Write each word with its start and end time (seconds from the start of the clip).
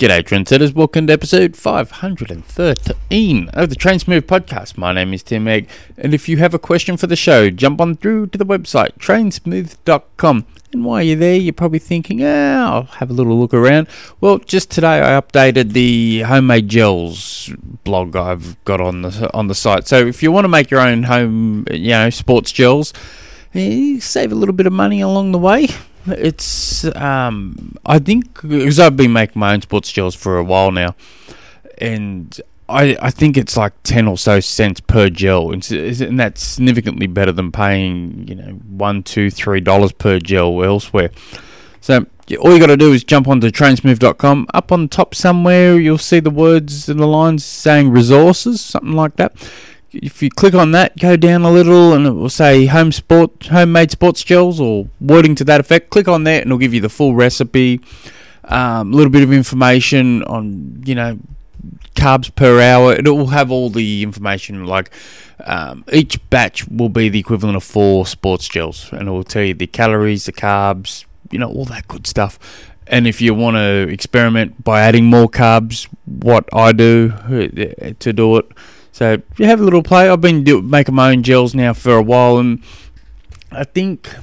G'day, 0.00 0.22
trendsetters. 0.22 0.74
Welcome 0.74 1.08
to 1.08 1.12
episode 1.12 1.54
513 1.54 3.50
of 3.50 3.68
the 3.68 3.74
Train 3.74 3.98
Smooth 3.98 4.26
podcast. 4.26 4.78
My 4.78 4.94
name 4.94 5.12
is 5.12 5.22
Tim 5.22 5.46
Egg, 5.46 5.68
and 5.98 6.14
if 6.14 6.26
you 6.26 6.38
have 6.38 6.54
a 6.54 6.58
question 6.58 6.96
for 6.96 7.06
the 7.06 7.16
show, 7.16 7.50
jump 7.50 7.82
on 7.82 7.96
through 7.96 8.28
to 8.28 8.38
the 8.38 8.46
website 8.46 8.96
trainsmooth.com. 8.96 10.46
And 10.72 10.86
while 10.86 11.02
you're 11.02 11.16
there, 11.16 11.36
you're 11.36 11.52
probably 11.52 11.80
thinking, 11.80 12.24
ah, 12.24 12.76
I'll 12.76 12.82
have 12.84 13.10
a 13.10 13.12
little 13.12 13.38
look 13.38 13.52
around. 13.52 13.88
Well, 14.22 14.38
just 14.38 14.70
today 14.70 15.02
I 15.02 15.20
updated 15.20 15.74
the 15.74 16.22
homemade 16.22 16.68
gels 16.68 17.50
blog 17.84 18.16
I've 18.16 18.56
got 18.64 18.80
on 18.80 19.02
the 19.02 19.30
on 19.34 19.48
the 19.48 19.54
site. 19.54 19.86
So 19.86 19.98
if 19.98 20.22
you 20.22 20.32
want 20.32 20.44
to 20.44 20.48
make 20.48 20.70
your 20.70 20.80
own 20.80 21.02
home, 21.02 21.66
you 21.70 21.90
know, 21.90 22.08
sports 22.08 22.52
gels, 22.52 22.94
eh, 23.52 23.98
save 24.00 24.32
a 24.32 24.34
little 24.34 24.54
bit 24.54 24.66
of 24.66 24.72
money 24.72 25.02
along 25.02 25.32
the 25.32 25.38
way 25.38 25.68
it's 26.06 26.84
um, 26.96 27.76
I 27.86 27.98
think 27.98 28.42
because 28.42 28.78
I've 28.78 28.96
been 28.96 29.12
making 29.12 29.38
my 29.38 29.52
own 29.52 29.62
sports 29.62 29.90
gels 29.92 30.14
for 30.14 30.38
a 30.38 30.44
while 30.44 30.70
now, 30.70 30.94
and 31.78 32.40
I 32.68 32.96
I 33.00 33.10
think 33.10 33.36
it's 33.36 33.56
like 33.56 33.72
ten 33.82 34.08
or 34.08 34.16
so 34.16 34.40
cents 34.40 34.80
per 34.80 35.08
gel, 35.10 35.52
and, 35.52 35.68
and 35.70 36.18
that's 36.18 36.42
significantly 36.42 37.06
better 37.06 37.32
than 37.32 37.52
paying 37.52 38.26
you 38.28 38.34
know 38.34 38.52
one, 38.52 39.02
two, 39.02 39.30
three 39.30 39.60
dollars 39.60 39.92
per 39.92 40.18
gel 40.18 40.62
elsewhere. 40.62 41.10
So 41.80 42.06
all 42.40 42.52
you 42.52 42.60
got 42.60 42.66
to 42.66 42.76
do 42.76 42.92
is 42.92 43.02
jump 43.02 43.26
onto 43.26 43.48
trainsmooth.com. 43.48 44.46
Up 44.54 44.70
on 44.70 44.88
top 44.88 45.14
somewhere, 45.14 45.78
you'll 45.78 45.98
see 45.98 46.20
the 46.20 46.30
words 46.30 46.88
and 46.88 47.00
the 47.00 47.06
lines 47.06 47.44
saying 47.44 47.90
resources, 47.90 48.60
something 48.60 48.92
like 48.92 49.16
that 49.16 49.34
if 49.92 50.22
you 50.22 50.30
click 50.30 50.54
on 50.54 50.72
that, 50.72 50.98
go 50.98 51.16
down 51.16 51.42
a 51.42 51.50
little, 51.50 51.92
and 51.92 52.06
it 52.06 52.12
will 52.12 52.30
say 52.30 52.66
home 52.66 52.92
sport, 52.92 53.46
homemade 53.46 53.90
sports 53.90 54.22
gels, 54.22 54.60
or 54.60 54.88
wording 55.00 55.34
to 55.36 55.44
that 55.44 55.60
effect. 55.60 55.90
Click 55.90 56.08
on 56.08 56.24
that, 56.24 56.42
and 56.42 56.48
it'll 56.48 56.58
give 56.58 56.74
you 56.74 56.80
the 56.80 56.88
full 56.88 57.14
recipe, 57.14 57.80
a 58.44 58.56
um, 58.56 58.92
little 58.92 59.10
bit 59.10 59.22
of 59.22 59.32
information 59.32 60.22
on 60.24 60.82
you 60.84 60.94
know 60.94 61.18
carbs 61.96 62.34
per 62.34 62.60
hour. 62.60 62.94
It 62.94 63.06
will 63.06 63.28
have 63.28 63.50
all 63.50 63.70
the 63.70 64.02
information 64.02 64.64
like 64.64 64.90
um, 65.44 65.84
each 65.92 66.18
batch 66.30 66.68
will 66.68 66.88
be 66.88 67.08
the 67.08 67.18
equivalent 67.18 67.56
of 67.56 67.64
four 67.64 68.06
sports 68.06 68.48
gels, 68.48 68.92
and 68.92 69.08
it 69.08 69.10
will 69.10 69.24
tell 69.24 69.42
you 69.42 69.54
the 69.54 69.66
calories, 69.66 70.26
the 70.26 70.32
carbs, 70.32 71.04
you 71.30 71.38
know, 71.38 71.48
all 71.48 71.64
that 71.66 71.88
good 71.88 72.06
stuff. 72.06 72.38
And 72.86 73.06
if 73.06 73.20
you 73.20 73.34
want 73.34 73.56
to 73.56 73.88
experiment 73.88 74.64
by 74.64 74.80
adding 74.82 75.04
more 75.06 75.28
carbs, 75.28 75.86
what 76.06 76.48
I 76.52 76.72
do 76.72 77.12
uh, 77.24 77.92
to 78.00 78.12
do 78.12 78.36
it 78.36 78.50
so 79.00 79.22
you 79.38 79.46
have 79.46 79.62
a 79.62 79.64
little 79.64 79.82
play. 79.82 80.10
I've 80.10 80.20
been 80.20 80.44
do, 80.44 80.60
making 80.60 80.94
my 80.94 81.10
own 81.10 81.22
gels 81.22 81.54
now 81.54 81.72
for 81.72 81.96
a 81.96 82.02
while, 82.02 82.36
and 82.36 82.62
I 83.50 83.64
think 83.64 84.14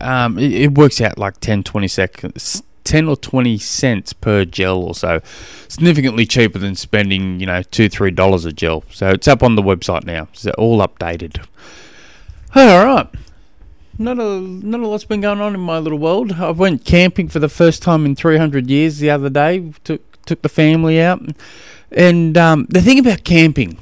um, 0.00 0.38
it, 0.38 0.52
it, 0.52 0.74
works 0.76 1.00
out 1.00 1.18
like 1.18 1.40
10, 1.40 1.64
20 1.64 1.88
seconds. 1.88 2.62
10 2.84 3.08
or 3.08 3.16
20 3.16 3.58
cents 3.58 4.12
per 4.12 4.44
gel 4.44 4.78
or 4.78 4.94
so. 4.94 5.20
Significantly 5.66 6.24
cheaper 6.24 6.60
than 6.60 6.76
spending 6.76 7.40
you 7.40 7.46
know 7.46 7.62
two 7.62 7.88
three 7.88 8.12
dollars 8.12 8.44
a 8.44 8.52
gel. 8.52 8.84
So 8.92 9.08
it's 9.08 9.26
up 9.26 9.42
on 9.42 9.56
the 9.56 9.62
website 9.62 10.04
now. 10.04 10.28
So 10.34 10.52
all 10.52 10.78
updated. 10.78 11.44
All 12.54 12.84
right. 12.84 13.08
Not 13.98 14.20
a 14.20 14.40
not 14.40 14.78
a 14.78 14.86
lot's 14.86 15.04
been 15.04 15.20
going 15.20 15.40
on 15.40 15.52
in 15.52 15.60
my 15.60 15.80
little 15.80 15.98
world. 15.98 16.34
I 16.34 16.52
went 16.52 16.84
camping 16.84 17.28
for 17.28 17.40
the 17.40 17.48
first 17.48 17.82
time 17.82 18.06
in 18.06 18.14
300 18.14 18.70
years 18.70 19.00
the 19.00 19.10
other 19.10 19.30
day. 19.30 19.72
Took 19.82 20.22
took 20.26 20.42
the 20.42 20.48
family 20.48 21.00
out. 21.00 21.20
And 21.90 22.38
um, 22.38 22.66
the 22.68 22.80
thing 22.80 23.00
about 23.00 23.24
camping 23.24 23.78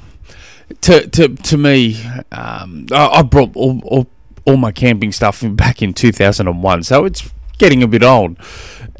to 0.81 1.07
to 1.07 1.29
to 1.29 1.57
me, 1.57 2.03
um, 2.31 2.87
I, 2.91 3.07
I, 3.07 3.21
brought 3.21 3.55
all, 3.55 3.81
all, 3.85 4.07
all 4.45 4.57
my 4.57 4.71
camping 4.71 5.11
stuff 5.11 5.43
back 5.45 5.81
in 5.81 5.93
2001, 5.93 6.83
so 6.83 7.05
it's 7.05 7.29
getting 7.57 7.83
a 7.83 7.87
bit 7.87 8.03
old. 8.03 8.37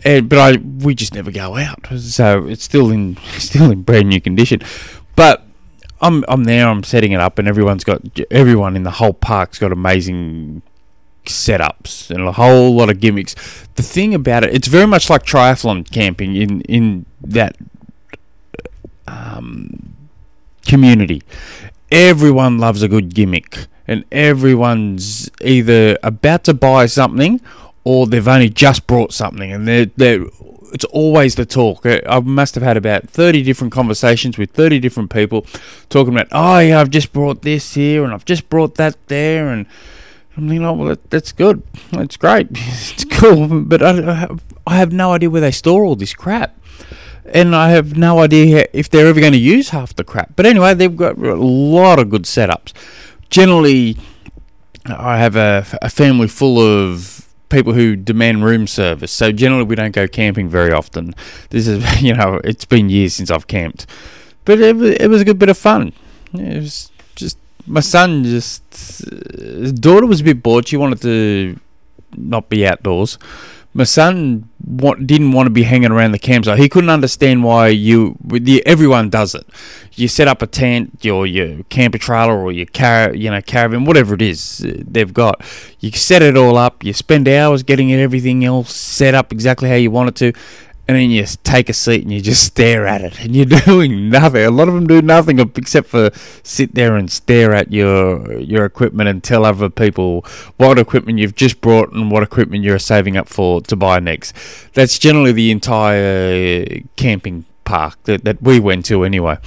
And, 0.04 0.30
but 0.30 0.40
I 0.40 0.58
we 0.58 0.96
just 0.96 1.14
never 1.14 1.32
go 1.32 1.58
out, 1.58 1.88
so 1.98 2.46
it's 2.48 2.64
still 2.64 2.92
in 2.92 3.18
still 3.38 3.72
in 3.72 3.84
brand 3.84 4.10
new 4.10 4.22
condition. 4.22 4.62
But 5.16 5.44
I'm 6.02 6.24
I'm 6.28 6.44
there, 6.46 6.68
I'm 6.68 6.84
setting 6.84 7.12
it 7.12 7.20
up, 7.20 7.40
and 7.40 7.48
everyone's 7.48 7.84
got 7.84 8.02
everyone 8.30 8.76
in 8.76 8.84
the 8.84 8.92
whole 8.92 9.14
park's 9.14 9.60
got 9.60 9.72
amazing 9.72 10.62
setups 11.26 12.10
and 12.10 12.22
a 12.22 12.32
whole 12.32 12.76
lot 12.76 12.90
of 12.90 13.00
gimmicks. 13.00 13.36
The 13.76 13.84
thing 13.84 14.14
about 14.16 14.44
it, 14.44 14.54
it's 14.54 14.68
very 14.68 14.88
much 14.88 15.10
like 15.10 15.24
triathlon 15.24 15.90
camping 15.92 16.36
in 16.36 16.62
in 16.62 17.06
that 17.22 17.56
um, 19.08 19.94
community. 20.66 21.22
Everyone 21.92 22.58
loves 22.58 22.82
a 22.82 22.88
good 22.88 23.14
gimmick, 23.14 23.68
and 23.88 24.06
everyone's 24.12 25.30
either 25.42 25.98
about 26.02 26.46
to 26.46 26.54
buy 26.54 26.86
something 26.86 27.42
or 27.84 28.08
they've 28.08 28.28
only 28.28 28.50
just 28.50 28.88
brought 28.88 29.12
something, 29.12 29.52
and 29.52 29.68
they're, 29.68 29.88
they're 29.98 30.26
it's 30.74 30.86
always 30.86 31.36
the 31.36 31.46
talk. 31.46 31.86
Uh, 31.86 32.00
I 32.08 32.20
must 32.20 32.56
have 32.56 32.64
had 32.64 32.78
about 32.78 33.10
30 33.10 33.44
different 33.44 33.74
conversations 33.74 34.38
with 34.38 34.52
30 34.52 34.80
different 34.80 35.12
people 35.12 35.46
talking 35.90 36.14
about, 36.14 36.28
oh, 36.32 36.60
yeah, 36.60 36.80
I've 36.80 36.90
just 36.90 37.14
brought 37.14 37.42
this 37.42 37.74
here 37.74 38.04
and 38.04 38.14
I've 38.14 38.26
just 38.26 38.50
brought 38.50 38.76
that 38.76 38.96
there. 39.08 39.50
And 39.50 39.66
I'm 40.38 40.48
thinking, 40.48 40.66
oh, 40.66 40.74
well, 40.74 40.88
that, 40.90 41.10
that's 41.10 41.32
good. 41.32 41.62
That's 41.92 42.18
great. 42.18 42.48
it's 42.52 43.04
cool. 43.06 43.62
But 43.62 43.82
I, 43.84 44.30
I 44.66 44.78
have 44.78 44.92
no 44.92 45.14
idea 45.14 45.30
where 45.30 45.42
they 45.42 45.52
store 45.52 45.84
all 45.84 45.96
this 45.96 46.14
crap 46.14 46.56
and 47.26 47.56
I 47.56 47.70
have 47.70 47.98
no 47.98 48.20
idea 48.20 48.68
if 48.74 48.90
they're 48.90 49.08
ever 49.08 49.20
going 49.20 49.34
to 49.34 49.40
use 49.40 49.70
half 49.70 49.96
the 49.96 50.04
crap. 50.04 50.36
But 50.36 50.46
anyway, 50.46 50.74
they've 50.74 50.96
got 50.96 51.18
a 51.18 51.36
lot 51.36 52.00
of 52.00 52.10
good 52.10 52.24
setups. 52.24 52.74
Generally, 53.30 53.98
I 54.86 55.18
have 55.18 55.36
a, 55.36 55.66
a 55.82 55.90
family 55.90 56.28
full 56.28 56.60
of 56.60 57.28
people 57.50 57.74
who 57.74 57.96
demand 57.96 58.44
room 58.44 58.68
service. 58.68 59.12
So 59.12 59.32
generally, 59.32 59.64
we 59.64 59.76
don't 59.76 59.94
go 59.94 60.08
camping 60.08 60.50
very 60.50 60.72
often. 60.72 61.14
This 61.50 61.68
is, 61.68 62.02
you 62.02 62.14
know, 62.14 62.40
it's 62.44 62.66
been 62.66 62.90
years 62.90 63.16
since 63.16 63.30
I've 63.30 63.48
camped, 63.48 63.86
but 64.46 64.60
it, 64.60 64.82
it 65.02 65.10
was 65.10 65.22
a 65.22 65.26
good 65.26 65.40
bit 65.40 65.50
of 65.50 65.58
fun. 65.58 65.94
It 66.34 66.62
was 66.62 66.92
just 67.16 67.38
my 67.68 67.82
son 67.82 68.24
just 68.24 68.64
his 68.72 69.74
daughter 69.74 70.08
was 70.08 70.22
a 70.22 70.24
bit 70.24 70.42
bored. 70.42 70.68
She 70.68 70.78
wanted 70.78 71.02
to 71.02 71.60
not 72.18 72.50
be 72.50 72.66
outdoors 72.66 73.18
my 73.74 73.84
son 73.84 74.50
didn't 75.06 75.32
want 75.32 75.48
to 75.48 75.52
be 75.52 75.64
hanging 75.64 75.92
around 75.92 76.12
the 76.12 76.20
campsite. 76.20 76.60
He 76.60 76.70
couldn't 76.70 76.90
understand 76.90 77.44
why 77.44 77.68
you. 77.68 78.18
Everyone 78.66 79.10
does 79.10 79.36
it. 79.36 79.46
You 79.94 80.08
set 80.08 80.28
up 80.28 80.42
a 80.42 80.48
tent, 80.48 81.00
your 81.02 81.26
your 81.28 81.64
camper 81.66 81.98
trailer, 81.98 82.38
or 82.38 82.52
your 82.52 82.66
car, 82.68 83.14
you 83.14 83.30
know, 83.30 83.42
caravan, 83.42 83.86
whatever 83.86 84.14
it 84.16 84.22
is 84.22 84.66
uh, 84.66 84.82
they've 84.86 85.14
got. 85.14 85.42
You 85.80 85.92
set 85.92 86.22
it 86.22 86.38
all 86.38 86.58
up. 86.58 86.84
You 86.84 86.94
spend 86.94 87.28
hours 87.28 87.64
getting 87.64 87.92
everything 87.94 88.46
else 88.46 88.74
set 88.74 89.14
up 89.14 89.32
exactly 89.32 89.70
how 89.70 89.76
you 89.76 89.92
want 89.92 90.10
it 90.10 90.16
to, 90.34 90.40
and 90.92 91.00
then 91.00 91.10
you 91.10 91.26
take 91.46 91.70
a 91.70 91.74
seat 91.74 92.02
and 92.02 92.12
you 92.12 92.20
just 92.20 92.44
stare 92.44 92.86
at 92.86 93.00
it, 93.00 93.18
and 93.22 93.34
you're 93.34 93.46
doing 93.66 94.10
nothing. 94.10 94.44
A 94.44 94.52
lot 94.52 94.68
of 94.68 94.74
them 94.74 94.88
do 94.88 95.02
nothing 95.02 95.40
except 95.40 95.88
for 95.88 96.10
sit 96.44 96.76
there 96.76 96.98
and 96.98 97.10
stare 97.10 97.54
at 97.54 97.72
your 97.72 98.38
your 98.40 98.66
equipment 98.66 99.08
and 99.08 99.24
tell 99.24 99.46
other 99.46 99.70
people 99.70 100.26
what 100.58 100.78
equipment 100.78 101.18
you've 101.18 101.36
just 101.36 101.62
brought 101.62 101.94
and 101.94 102.12
what 102.12 102.24
equipment 102.24 102.66
you're 102.66 102.78
saving 102.78 103.16
up 103.16 103.30
for 103.30 103.62
to 103.62 103.76
buy 103.78 104.02
next. 104.02 104.36
That's 104.74 105.00
generally 105.00 105.32
the 105.32 105.52
entire 105.52 106.82
camping 106.98 107.46
park 107.64 107.98
that, 108.04 108.26
that 108.26 108.42
we 108.42 108.60
went 108.60 108.86
to 108.88 109.06
anyway. 109.06 109.38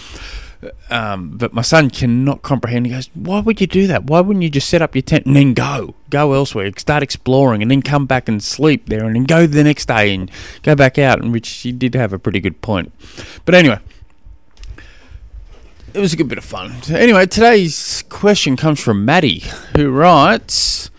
Um, 0.91 1.37
but 1.37 1.53
my 1.53 1.63
son 1.63 1.91
cannot 1.91 2.43
comprehend. 2.43 2.87
He 2.87 2.93
goes, 2.93 3.11
"Why 3.15 3.41
would 3.41 3.61
you 3.61 3.67
do 3.67 3.87
that? 3.87 4.05
Why 4.05 4.21
wouldn't 4.21 4.43
you 4.43 4.51
just 4.51 4.69
set 4.69 4.83
up 4.83 4.95
your 4.95 5.03
tent 5.03 5.27
and 5.27 5.37
then 5.37 5.55
go, 5.55 5.95
go 6.11 6.33
elsewhere, 6.33 6.71
start 6.77 7.03
exploring, 7.03 7.63
and 7.63 7.71
then 7.71 7.83
come 7.83 8.07
back 8.07 8.29
and 8.29 8.43
sleep 8.43 8.89
there, 8.89 9.05
and 9.05 9.15
then 9.15 9.25
go 9.25 9.47
the 9.47 9.65
next 9.65 9.87
day 9.87 10.15
and 10.15 10.31
go 10.63 10.75
back 10.75 10.99
out?" 10.99 11.21
And 11.21 11.33
which 11.33 11.49
he 11.49 11.73
did 11.73 11.95
have 11.95 12.13
a 12.13 12.19
pretty 12.19 12.41
good 12.41 12.61
point. 12.61 12.93
But 13.45 13.55
anyway, 13.55 13.79
it 15.93 16.01
was 16.01 16.13
a 16.13 16.17
good 16.17 16.29
bit 16.29 16.39
of 16.39 16.45
fun. 16.45 16.75
Anyway, 16.91 17.27
today's 17.27 18.03
question 18.09 18.57
comes 18.57 18.81
from 18.81 19.05
Maddie, 19.05 19.45
who 19.77 19.91
writes. 19.91 20.91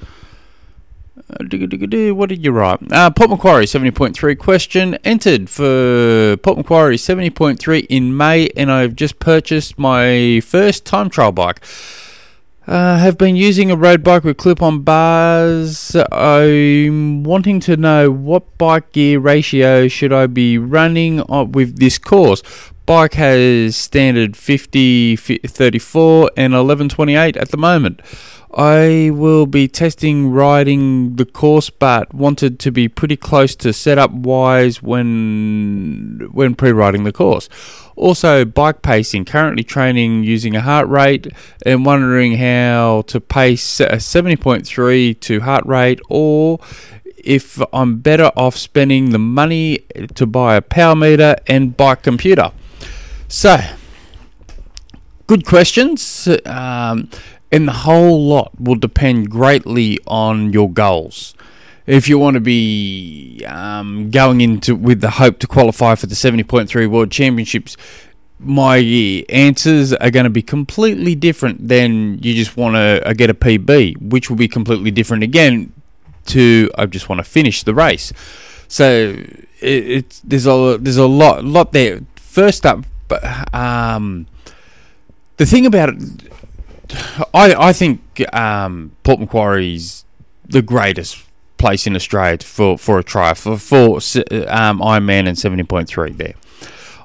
What 1.40 2.30
did 2.30 2.44
you 2.44 2.52
write? 2.52 2.80
Uh, 2.92 3.10
Port 3.10 3.30
Macquarie 3.30 3.66
70.3 3.66 4.38
question 4.38 4.96
entered 5.04 5.50
for 5.50 6.38
Port 6.38 6.58
Macquarie 6.58 6.98
70.3 6.98 7.86
in 7.90 8.16
May, 8.16 8.50
and 8.56 8.72
I've 8.72 8.96
just 8.96 9.20
purchased 9.20 9.78
my 9.78 10.40
first 10.42 10.86
time 10.86 11.10
trial 11.10 11.32
bike. 11.32 11.62
Uh, 12.68 12.98
have 12.98 13.16
been 13.16 13.36
using 13.36 13.70
a 13.70 13.76
road 13.76 14.04
bike 14.04 14.24
with 14.24 14.38
clip 14.38 14.60
on 14.60 14.82
bars. 14.82 15.96
I'm 16.12 17.24
wanting 17.24 17.60
to 17.62 17.78
know 17.78 18.10
what 18.10 18.58
bike 18.58 18.92
gear 18.92 19.20
ratio 19.20 19.88
should 19.88 20.12
I 20.12 20.26
be 20.26 20.58
running 20.58 21.22
with 21.52 21.78
this 21.78 22.00
course. 22.00 22.42
Bike 22.86 23.16
has 23.16 23.76
standard 23.76 24.38
50, 24.38 25.16
34, 25.16 26.32
and 26.38 26.54
1128 26.54 27.36
at 27.36 27.50
the 27.50 27.58
moment. 27.58 28.02
I 28.54 29.10
will 29.14 29.48
be 29.48 29.68
testing 29.68 30.30
riding 30.30 31.18
the 31.18 31.26
course, 31.26 31.70
but 31.70 32.14
wanted 32.14 32.58
to 32.60 32.72
be 32.72 32.88
pretty 32.88 33.18
close 33.18 33.54
to 33.58 33.74
setup 33.74 34.12
wise 34.12 34.82
when 34.82 36.30
when 36.32 36.56
pre-riding 36.56 37.04
the 37.04 37.12
course. 37.12 37.50
Also, 37.98 38.46
bike 38.46 38.82
pacing. 38.82 39.26
Currently 39.26 39.64
training 39.64 40.24
using 40.24 40.56
a 40.56 40.62
heart 40.62 40.88
rate 40.88 41.28
and 41.66 41.86
wondering 41.86 42.38
how 42.38 43.04
to 43.08 43.20
pace 43.20 43.82
a 43.82 43.98
70.3 43.98 45.20
to 45.20 45.40
heart 45.42 45.66
rate, 45.66 46.00
or 46.10 46.60
if 47.18 47.62
I'm 47.74 47.98
better 47.98 48.32
off 48.38 48.56
spending 48.56 49.10
the 49.10 49.20
money 49.20 49.80
to 50.14 50.26
buy 50.26 50.56
a 50.56 50.62
power 50.62 50.96
meter 50.96 51.36
and 51.48 51.76
bike 51.76 52.04
computer. 52.04 52.52
So, 53.36 53.58
good 55.28 55.46
questions. 55.46 56.26
Um, 56.46 57.10
and 57.52 57.68
the 57.68 57.74
whole 57.74 58.26
lot 58.26 58.54
will 58.58 58.76
depend 58.76 59.30
greatly 59.30 60.00
on 60.08 60.54
your 60.54 60.72
goals. 60.72 61.36
If 61.86 62.08
you 62.08 62.18
want 62.18 62.36
to 62.36 62.40
be 62.40 63.44
um, 63.46 64.10
going 64.10 64.40
into 64.40 64.74
with 64.74 65.02
the 65.02 65.10
hope 65.10 65.40
to 65.40 65.48
qualify 65.48 65.96
for 65.96 66.06
the 66.06 66.16
70.3 66.16 66.90
World 66.90 67.12
Championships, 67.12 67.76
my 68.40 68.78
answers 69.28 69.92
are 69.92 70.12
going 70.12 70.24
to 70.24 70.30
be 70.30 70.42
completely 70.42 71.14
different 71.14 71.68
than 71.68 72.20
you 72.20 72.36
just 72.36 72.56
want 72.56 72.76
to 72.76 73.06
uh, 73.06 73.12
get 73.12 73.30
a 73.30 73.34
PB, 73.34 74.02
which 74.02 74.30
will 74.30 74.38
be 74.38 74.48
completely 74.48 74.92
different 74.92 75.24
again 75.24 75.74
to 76.28 76.72
I 76.78 76.86
just 76.86 77.10
want 77.10 77.20
to 77.20 77.26
finish 77.26 77.64
the 77.64 77.74
race. 77.74 78.14
So 78.70 79.22
it, 79.60 80.22
there's 80.24 80.48
a 80.48 80.78
there's 80.80 80.96
a 80.96 81.06
lot 81.06 81.44
lot 81.44 81.74
there. 81.74 82.00
First 82.16 82.66
up, 82.66 82.86
um, 83.54 84.28
the 85.38 85.46
thing 85.46 85.66
about 85.66 85.90
it, 85.90 85.96
I 87.34 87.54
I 87.70 87.74
think 87.74 88.02
um, 88.34 88.96
Port 89.04 89.20
Macquarie's 89.20 90.06
the 90.46 90.62
greatest 90.62 91.24
place 91.58 91.88
in 91.88 91.96
Australia 91.96 92.38
for 92.44 92.78
for 92.78 93.00
a 93.00 93.04
try 93.04 93.34
for 93.34 93.58
for 93.58 93.96
um, 94.48 94.80
Ironman 94.80 95.28
and 95.28 95.38
seventy 95.38 95.64
point 95.64 95.88
three 95.88 96.12
there. 96.12 96.36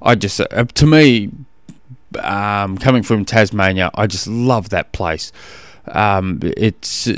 I 0.02 0.14
just, 0.14 0.40
uh, 0.40 0.64
to 0.64 0.86
me, 0.86 1.30
um, 2.20 2.78
coming 2.78 3.02
from 3.02 3.24
Tasmania, 3.24 3.90
I 3.94 4.06
just 4.06 4.26
love 4.26 4.70
that 4.70 4.92
place. 4.92 5.30
Um, 5.88 6.40
it's 6.42 7.08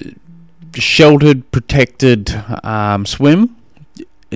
sheltered, 0.75 1.51
protected 1.53 2.35
um, 2.65 3.07
swim. 3.07 3.57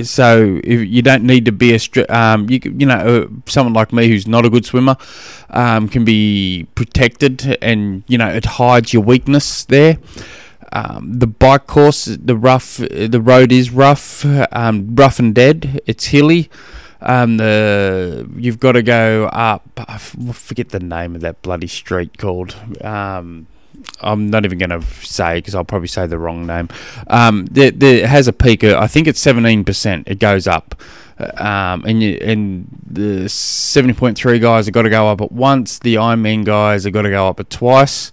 So 0.05 0.61
if 0.63 0.89
you 0.89 1.03
don't 1.03 1.25
need 1.25 1.45
to 1.47 1.53
be 1.53 1.75
a 1.75 2.07
um, 2.09 2.49
you 2.51 2.61
you 2.65 2.87
know 2.87 2.95
uh, 2.95 3.27
someone 3.47 3.73
like 3.73 3.93
me 3.93 4.09
who's 4.09 4.27
not 4.27 4.45
a 4.45 4.51
good 4.51 4.67
swimmer 4.67 4.97
um, 5.51 5.89
can 5.89 6.05
be 6.05 6.67
protected 6.75 7.59
and 7.63 8.03
you 8.07 8.19
know 8.19 8.29
it 8.29 8.45
hides 8.45 8.93
your 8.93 9.03
weakness 9.03 9.65
there. 9.65 9.99
Um, 10.73 11.19
the 11.19 11.27
bike 11.27 11.67
course, 11.67 12.05
the 12.05 12.37
rough, 12.37 12.77
the 12.77 13.21
road 13.23 13.53
is 13.53 13.71
rough, 13.71 14.25
um, 14.53 14.95
rough 14.95 15.19
and 15.19 15.35
dead. 15.35 15.81
It's 15.87 16.07
hilly. 16.07 16.51
Um, 17.01 17.37
the 17.37 18.29
you've 18.37 18.59
got 18.59 18.73
to 18.73 18.83
go 18.83 19.27
up. 19.33 19.69
I 19.77 19.99
forget 19.99 20.71
the 20.71 20.81
name 20.81 21.15
of 21.15 21.21
that 21.23 21.41
bloody 21.43 21.67
street 21.67 22.19
called. 22.19 22.57
Um, 22.83 23.47
I'm 24.01 24.31
not 24.31 24.45
even 24.45 24.59
going 24.59 24.71
to 24.71 24.83
say 25.05 25.37
because 25.37 25.55
I'll 25.55 25.65
probably 25.65 25.89
say 25.89 26.07
the 26.07 26.19
wrong 26.19 26.47
name. 26.47 26.69
Um, 27.07 27.47
there, 27.47 27.71
there 27.71 28.07
has 28.07 28.29
a 28.29 28.33
peak. 28.33 28.63
Of, 28.63 28.75
I 28.75 28.87
think 28.87 29.07
it's 29.07 29.25
17%. 29.25 30.05
It 30.07 30.19
goes 30.19 30.47
up. 30.47 30.75
Um, 31.19 31.85
and 31.87 32.03
you, 32.03 32.19
and 32.21 32.69
the 32.87 33.25
70.3 33.25 34.41
guys 34.41 34.67
have 34.67 34.75
got 34.75 34.83
to 34.83 34.91
go 34.91 35.09
up 35.09 35.21
at 35.21 35.33
once. 35.33 35.79
The 35.79 35.95
Ironman 35.95 36.45
guys 36.45 36.85
have 36.85 36.93
got 36.93 37.03
to 37.03 37.11
go 37.11 37.29
up 37.29 37.41
at 37.41 37.49
twice. 37.49 38.13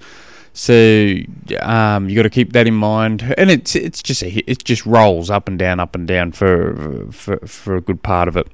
So 0.53 1.17
um, 1.59 2.09
you 2.09 2.15
got 2.15 2.23
to 2.23 2.29
keep 2.29 2.53
that 2.53 2.67
in 2.67 2.75
mind, 2.75 3.33
and 3.39 3.49
it's 3.49 3.75
it's 3.75 4.03
just 4.03 4.21
a, 4.21 4.29
it 4.49 4.63
just 4.63 4.85
rolls 4.85 5.31
up 5.31 5.47
and 5.47 5.57
down, 5.57 5.79
up 5.79 5.95
and 5.95 6.07
down 6.07 6.31
for 6.31 7.07
for 7.11 7.37
for 7.37 7.75
a 7.75 7.81
good 7.81 8.03
part 8.03 8.27
of 8.27 8.37
it 8.37 8.47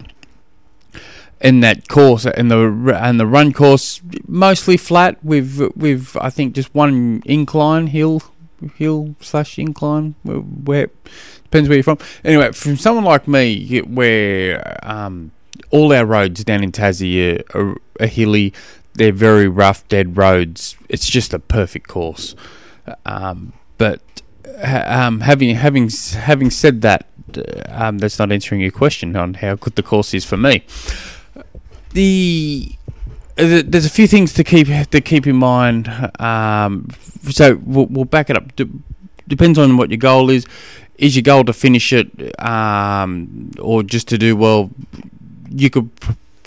in 1.42 1.62
that 1.62 1.88
course 1.88 2.26
in 2.26 2.50
the 2.50 2.94
and 2.98 3.20
the 3.20 3.26
run 3.26 3.54
course 3.54 4.02
mostly 4.28 4.76
flat 4.76 5.24
with 5.24 5.72
with 5.76 6.18
I 6.20 6.30
think 6.30 6.54
just 6.54 6.74
one 6.76 7.22
incline 7.26 7.88
hill 7.88 8.22
hill 8.76 9.16
slash 9.22 9.58
incline 9.58 10.16
where 10.24 10.90
depends 11.44 11.70
where 11.70 11.78
you're 11.78 11.84
from. 11.84 11.98
Anyway 12.24 12.52
from 12.52 12.76
someone 12.76 13.06
like 13.06 13.28
me 13.28 13.80
where 13.80 14.78
um, 14.84 15.32
all 15.72 15.94
our 15.94 16.06
roads 16.06 16.44
down 16.44 16.64
in 16.64 16.72
Tassie 16.72 17.44
are, 17.56 17.78
are, 18.00 18.08
hilly 18.08 18.54
they're 18.96 19.14
very 19.14 19.48
rough 19.48 19.88
dead 19.88 20.18
roads. 20.18 20.76
It's 20.90 21.10
just 21.10 21.34
a 21.34 21.40
perfect 21.40 21.88
course. 21.88 22.36
Um, 23.06 23.54
but 23.78 24.02
um, 24.62 25.22
having 25.22 25.56
having 25.56 25.90
having 25.90 26.50
said 26.50 26.82
that 26.82 27.08
um, 27.70 28.00
that's 28.00 28.20
not 28.20 28.32
answering 28.32 28.60
your 28.60 28.72
question 28.72 29.16
on 29.16 29.36
how 29.36 29.56
good 29.56 29.76
the 29.76 29.84
course 29.84 30.14
is 30.14 30.26
for 30.26 30.36
me 30.36 30.66
the 31.94 32.76
there's 33.36 33.86
a 33.86 33.90
few 33.90 34.08
things 34.08 34.34
to 34.34 34.44
keep 34.44 34.68
to 34.68 35.02
keep 35.02 35.26
in 35.26 35.36
mind. 35.36 35.88
Um, 36.20 36.90
so 37.30 37.56
we'll, 37.64 37.86
we'll, 37.86 38.06
back 38.06 38.30
it 38.30 38.36
up. 38.36 38.52
depends 39.28 39.58
on 39.58 39.78
what 39.78 39.90
your 39.90 39.98
goal 39.98 40.30
is. 40.30 40.46
Is 40.98 41.16
your 41.16 41.24
goal 41.24 41.46
to 41.46 41.54
finish 41.54 41.94
it, 41.94 42.40
um, 42.44 43.52
or 43.60 43.84
just 43.84 44.10
to 44.10 44.18
do 44.18 44.36
well? 44.36 44.70
You 45.50 45.70
could 45.70 45.90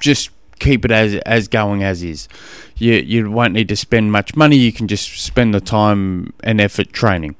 just 0.00 0.31
keep 0.59 0.85
it 0.85 0.91
as 0.91 1.15
as 1.25 1.49
going 1.49 1.83
as 1.83 2.03
is. 2.03 2.29
You 2.77 2.95
you 2.95 3.31
won't 3.31 3.55
need 3.55 3.69
to 3.69 3.77
spend 3.77 4.12
much 4.12 4.37
money. 4.37 4.56
You 4.56 4.73
can 4.73 4.88
just 4.88 5.19
spend 5.23 5.55
the 5.55 5.61
time 5.61 6.35
and 6.45 6.61
effort 6.61 6.93
training. 6.93 7.37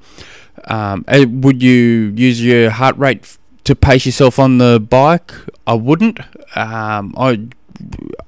Um, 0.65 1.05
uh, 1.07 1.25
would 1.29 1.61
you 1.61 2.13
use 2.15 2.43
your 2.43 2.69
heart 2.69 2.97
rate 2.97 3.19
f- 3.21 3.37
to 3.65 3.75
pace 3.75 4.05
yourself 4.05 4.39
on 4.39 4.57
the 4.57 4.79
bike? 4.79 5.33
I 5.67 5.73
wouldn't. 5.73 6.19
Um, 6.55 7.13
I 7.17 7.47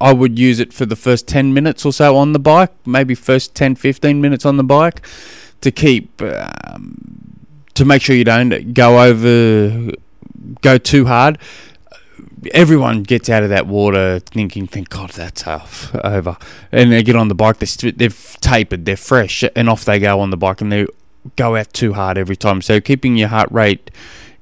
I 0.02 0.14
would 0.14 0.38
use 0.38 0.60
it 0.60 0.74
for 0.74 0.86
the 0.86 0.96
first 0.96 1.28
10 1.28 1.54
minutes 1.54 1.86
or 1.86 1.94
so 1.94 2.18
on 2.18 2.34
the 2.34 2.40
bike, 2.40 2.72
maybe 2.86 3.16
first 3.16 3.56
10 3.56 3.76
15 3.76 4.22
minutes 4.22 4.46
on 4.46 4.58
the 4.58 4.64
bike 4.64 5.06
to 5.62 5.72
keep 5.72 6.22
um, 6.22 7.46
to 7.74 7.86
make 7.86 8.02
sure 8.02 8.16
you 8.16 8.24
don't 8.24 8.74
go 8.74 9.02
over 9.02 9.92
go 10.62 10.78
too 10.78 11.06
hard. 11.06 11.38
Everyone 12.54 13.02
gets 13.02 13.30
out 13.30 13.42
of 13.44 13.50
that 13.50 13.66
water 13.66 14.20
thinking, 14.20 14.68
"Thank 14.68 14.90
God 14.90 15.10
that's 15.12 15.42
tough 15.42 15.96
over," 16.04 16.38
and 16.72 16.92
they 16.92 17.02
get 17.02 17.16
on 17.16 17.28
the 17.28 17.36
bike. 17.36 17.58
They're, 17.58 17.92
they've 17.92 18.38
tapered, 18.42 18.86
they're 18.86 18.98
fresh, 18.98 19.44
and 19.56 19.70
off 19.70 19.86
they 19.86 20.00
go 20.00 20.20
on 20.20 20.30
the 20.30 20.38
bike, 20.38 20.62
and 20.62 20.72
they 20.72 20.86
go 21.36 21.56
out 21.56 21.74
too 21.74 21.94
hard 21.94 22.18
every 22.18 22.36
time. 22.36 22.62
So 22.62 22.80
keeping 22.80 23.16
your 23.16 23.30
heart 23.30 23.52
rate 23.52 23.90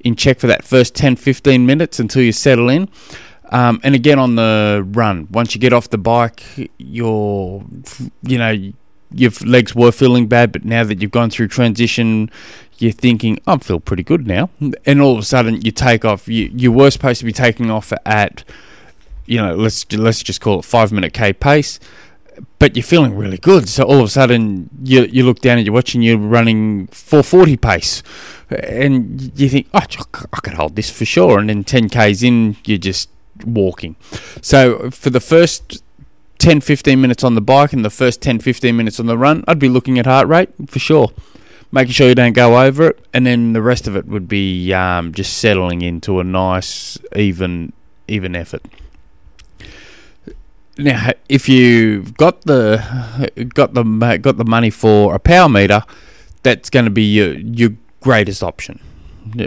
in 0.02 0.16
check 0.16 0.40
for 0.40 0.48
that 0.48 0.66
first 0.66 0.96
10 0.96 1.16
15 1.16 1.66
minutes 1.66 2.00
until 2.00 2.22
you 2.22 2.34
settle 2.34 2.68
in 2.68 2.90
um, 3.54 3.80
and 3.84 3.94
again 3.94 4.18
on 4.18 4.36
the 4.36 4.84
run, 4.94 5.28
once 5.32 5.54
you 5.54 5.62
get 5.62 5.74
off 5.74 5.90
the 5.90 6.00
bike, 6.00 6.44
you're, 6.80 7.64
you 8.24 8.38
know, 8.40 8.74
your 9.14 9.32
legs 9.46 9.76
were 9.76 9.92
feeling 9.92 10.28
bad, 10.28 10.52
but 10.52 10.66
now 10.66 10.84
that 10.84 11.00
you've 11.00 11.12
gone 11.12 11.30
through 11.30 11.50
transition, 11.50 12.32
you're 12.80 12.92
thinking, 12.92 13.40
I 13.46 13.58
feel 13.58 13.80
pretty 13.80 14.02
good 14.02 14.26
now. 14.26 14.50
And 14.88 15.00
all 15.00 15.14
of 15.14 15.20
a 15.20 15.24
sudden, 15.24 15.62
you 15.62 15.72
take 15.72 16.04
off. 16.04 16.28
You, 16.28 16.50
you 16.52 16.72
were 16.72 16.90
supposed 16.90 17.20
to 17.20 17.26
be 17.26 17.32
taking 17.32 17.70
off 17.70 17.94
at, 18.08 18.44
you 19.28 19.38
know, 19.38 19.54
let's 19.54 19.90
let's 19.92 20.24
just 20.24 20.42
call 20.42 20.60
it 20.60 20.66
five 20.66 20.92
minute 20.92 21.14
k 21.14 21.32
pace, 21.32 21.80
but 22.58 22.76
you're 22.76 22.84
feeling 22.84 23.16
really 23.16 23.38
good. 23.38 23.70
So 23.70 23.84
all 23.84 24.00
of 24.00 24.06
a 24.06 24.10
sudden, 24.10 24.68
you 24.84 25.04
you 25.04 25.24
look 25.24 25.42
down 25.42 25.60
and 25.60 25.68
you're 25.68 25.76
watching 25.76 26.02
you're 26.02 26.18
running 26.18 26.88
440 26.88 27.58
pace, 27.58 28.02
and 28.50 29.32
you 29.40 29.48
think, 29.48 29.68
oh, 29.76 29.80
I 29.80 30.40
could 30.42 30.56
hold 30.56 30.76
this 30.76 30.90
for 30.90 31.06
sure. 31.06 31.38
And 31.38 31.50
then 31.50 31.64
10 31.64 31.90
k's 31.90 32.24
in, 32.24 32.58
you 32.66 32.80
just 32.80 33.10
walking. 33.46 33.96
So 34.42 34.90
for 34.92 35.10
the 35.10 35.20
first 35.20 35.84
10 36.40 36.62
15 36.62 37.00
minutes 37.00 37.24
on 37.24 37.36
the 37.36 37.42
bike 37.42 37.74
and 37.74 37.86
the 37.86 37.90
first 37.90 38.22
10 38.22 38.40
15 38.40 38.76
minutes 38.76 39.00
on 39.00 39.06
the 39.06 39.18
run, 39.18 39.44
I'd 39.48 39.60
be 39.60 39.70
looking 39.70 40.00
at 40.00 40.06
heart 40.06 40.28
rate 40.28 40.50
for 40.68 40.80
sure. 40.80 41.10
Making 41.72 41.94
sure 41.94 42.08
you 42.08 42.16
don't 42.16 42.34
go 42.34 42.62
over 42.62 42.90
it, 42.90 43.04
and 43.16 43.26
then 43.26 43.54
the 43.54 43.62
rest 43.62 43.88
of 43.88 43.96
it 43.96 44.06
would 44.06 44.28
be 44.28 44.72
um, 44.74 45.12
just 45.12 45.38
settling 45.40 45.82
into 45.82 46.20
a 46.20 46.24
nice, 46.24 47.00
even, 47.16 47.74
even 48.08 48.36
effort. 48.36 48.62
Now, 50.78 51.14
if 51.28 51.50
you've 51.50 52.16
got 52.16 52.42
the 52.42 52.78
got 53.56 53.74
the 53.74 53.84
got 54.22 54.38
the 54.38 54.46
money 54.46 54.70
for 54.70 55.16
a 55.16 55.20
power 55.20 55.50
meter, 55.50 55.84
that's 56.44 56.70
going 56.70 56.86
to 56.86 56.92
be 56.92 57.12
your 57.12 57.34
your 57.34 57.72
greatest 58.02 58.44
option 58.44 58.80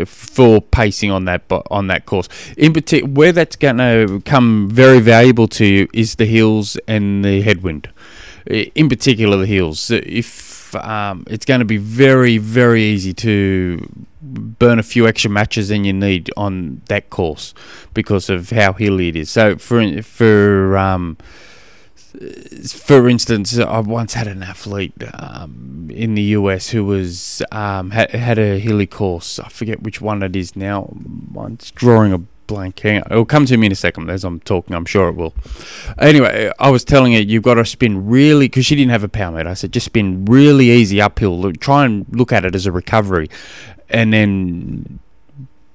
for 0.07 0.61
pacing 0.61 1.11
on 1.11 1.25
that 1.27 1.43
on 1.71 1.87
that 1.89 2.07
course. 2.07 2.29
In 2.57 2.73
particular, 2.73 3.13
where 3.13 3.33
that's 3.33 3.57
going 3.57 3.79
to 3.79 4.23
come 4.25 4.69
very 4.71 5.01
valuable 5.01 5.49
to 5.49 5.65
you 5.65 5.89
is 5.93 6.17
the 6.17 6.27
hills 6.27 6.77
and 6.87 7.25
the 7.25 7.43
headwind. 7.43 7.89
In 8.47 8.89
particular, 8.89 9.37
the 9.37 9.47
hills. 9.47 9.91
If 9.91 10.75
um, 10.75 11.25
it's 11.29 11.45
going 11.45 11.61
to 11.61 11.67
be 11.67 11.77
very 11.77 12.39
very 12.39 12.83
easy 12.83 13.13
to 13.15 13.87
burn 14.23 14.79
a 14.79 14.83
few 14.83 15.07
extra 15.07 15.31
matches 15.31 15.69
than 15.69 15.85
you 15.85 15.93
need 15.93 16.31
on 16.37 16.83
that 16.89 17.11
course 17.11 17.55
because 17.95 18.29
of 18.29 18.51
how 18.51 18.73
hilly 18.73 19.09
it 19.09 19.17
is. 19.17 19.31
So 19.31 19.57
for 19.57 20.03
for 20.03 20.77
um, 20.77 21.17
for 22.73 23.09
instance, 23.09 23.59
I 23.59 23.81
once 23.81 24.15
had 24.15 24.27
an 24.27 24.43
athlete 24.43 24.95
um, 25.15 25.89
in 25.93 26.15
the 26.15 26.23
US 26.23 26.71
who 26.71 26.85
was 26.85 27.43
um, 27.53 27.91
had, 27.91 28.11
had 28.11 28.39
a 28.39 28.59
hilly 28.59 28.87
course. 28.87 29.39
I 29.39 29.49
forget 29.49 29.83
which 29.83 30.01
one 30.01 30.23
it 30.23 30.35
is 30.37 30.57
now. 30.57 30.95
It's 31.53 31.71
drawing 31.71 32.13
a 32.13 32.19
blank. 32.47 32.79
Hang 32.81 33.03
on. 33.03 33.11
It'll 33.11 33.27
come 33.27 33.47
to 33.47 33.57
me 33.57 33.67
in 33.67 33.73
a 33.73 33.77
second 33.77 34.11
as 34.11 34.25
I'm 34.25 34.41
talking. 34.41 34.75
I'm 34.75 34.85
sure 34.85 35.09
it 35.09 35.17
will. 35.17 35.35
Anyway, 35.99 36.51
I 36.59 36.71
was 36.71 36.85
telling 36.85 37.13
her 37.13 37.21
you've 37.21 37.43
got 37.43 37.55
to 37.55 37.65
spin 37.65 38.07
really 38.07 38.47
because 38.47 38.67
she 38.67 38.77
didn't 38.77 38.93
have 38.93 39.05
a 39.05 39.09
power 39.09 39.33
meter. 39.33 39.49
I 39.49 39.55
said 39.55 39.73
just 39.73 39.87
spin 39.87 40.25
really 40.25 40.71
easy 40.71 41.01
uphill. 41.01 41.39
Look, 41.39 41.61
try 41.61 41.85
and 41.85 42.07
look 42.11 42.33
at 42.33 42.45
it 42.45 42.55
as 42.55 42.67
a 42.67 42.73
recovery, 42.73 43.29
and 43.89 44.13
then 44.13 45.01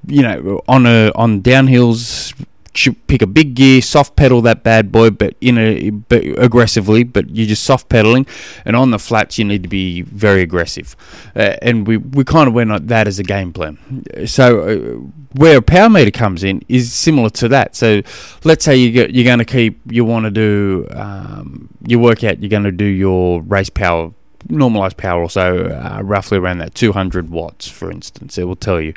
you 0.07 0.21
know, 0.21 0.61
on 0.67 0.85
a 0.85 1.11
on 1.15 1.41
downhills, 1.41 2.33
pick 2.73 3.21
a 3.21 3.27
big 3.27 3.55
gear, 3.55 3.81
soft 3.81 4.15
pedal 4.15 4.41
that 4.41 4.63
bad 4.63 4.91
boy, 4.91 5.09
but 5.09 5.35
in 5.41 5.57
a 5.57 5.89
but 5.89 6.23
aggressively. 6.37 7.03
But 7.03 7.29
you're 7.29 7.47
just 7.47 7.63
soft 7.63 7.89
pedaling, 7.89 8.25
and 8.65 8.75
on 8.75 8.91
the 8.91 8.99
flats 8.99 9.37
you 9.37 9.45
need 9.45 9.63
to 9.63 9.69
be 9.69 10.01
very 10.01 10.41
aggressive. 10.41 10.95
Uh, 11.35 11.55
and 11.61 11.87
we 11.87 11.97
we 11.97 12.23
kind 12.23 12.47
of 12.47 12.53
went 12.53 12.71
on 12.71 12.87
that 12.87 13.07
as 13.07 13.19
a 13.19 13.23
game 13.23 13.53
plan. 13.53 13.77
So 14.25 14.59
uh, 14.61 15.19
where 15.33 15.57
a 15.57 15.61
power 15.61 15.89
meter 15.89 16.11
comes 16.11 16.43
in 16.43 16.61
is 16.67 16.93
similar 16.93 17.29
to 17.31 17.47
that. 17.49 17.75
So 17.75 18.01
let's 18.43 18.65
say 18.65 18.75
you 18.75 18.91
get, 18.91 19.11
you're 19.11 19.25
going 19.25 19.39
to 19.39 19.45
keep 19.45 19.79
you 19.85 20.05
want 20.05 20.25
to 20.25 20.31
do 20.31 20.87
um, 20.91 21.69
your 21.85 21.99
workout, 21.99 22.39
you're 22.39 22.49
going 22.49 22.63
to 22.63 22.71
do 22.71 22.85
your 22.85 23.41
race 23.41 23.69
power 23.69 24.13
normalized 24.49 24.97
power 24.97 25.21
also 25.21 25.67
uh, 25.67 26.01
roughly 26.01 26.35
around 26.35 26.57
that 26.57 26.73
200 26.73 27.29
watts 27.29 27.67
for 27.67 27.91
instance 27.91 28.39
it 28.39 28.45
will 28.45 28.55
tell 28.55 28.81
you 28.81 28.91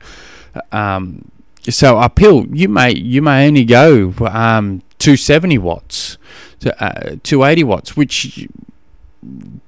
um, 0.73 1.31
so 1.69 1.99
uphill 1.99 2.47
you 2.53 2.69
may 2.69 2.95
you 2.95 3.23
may 3.23 3.47
only 3.47 3.65
go 3.65 4.13
um, 4.27 4.83
270 4.99 5.59
watts 5.59 6.19
to 6.61 6.85
uh, 6.85 7.17
280 7.23 7.65
watts 7.65 7.97
which 7.97 8.49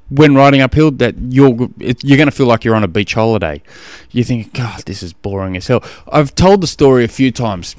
when 0.09 0.35
riding 0.35 0.61
uphill 0.61 0.91
that 0.93 1.15
you're 1.19 1.55
you're 1.79 2.17
going 2.17 2.29
to 2.29 2.31
feel 2.31 2.47
like 2.47 2.65
you're 2.65 2.77
on 2.77 2.85
a 2.85 2.89
beach 2.89 3.15
holiday. 3.15 3.63
You 4.11 4.25
think 4.25 4.53
god 4.53 4.83
this 4.87 5.03
is 5.03 5.13
boring 5.13 5.57
as 5.57 5.67
hell. 5.67 5.83
I've 6.11 6.35
told 6.35 6.61
the 6.61 6.67
story 6.67 7.05
a 7.05 7.09
few 7.09 7.33
times. 7.33 7.77